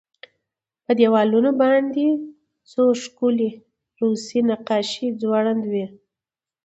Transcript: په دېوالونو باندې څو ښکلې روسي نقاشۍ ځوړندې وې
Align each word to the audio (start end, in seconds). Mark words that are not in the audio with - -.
په 0.85 0.91
دېوالونو 0.99 1.51
باندې 1.61 2.05
څو 2.71 2.83
ښکلې 3.01 3.49
روسي 3.99 4.39
نقاشۍ 4.49 5.07
ځوړندې 5.21 5.67
وې 5.73 5.85